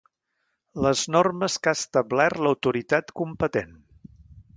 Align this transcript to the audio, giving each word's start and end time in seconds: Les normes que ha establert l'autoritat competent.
Les 0.85 1.01
normes 1.15 1.57
que 1.67 1.71
ha 1.73 1.77
establert 1.79 2.39
l'autoritat 2.45 3.13
competent. 3.21 3.77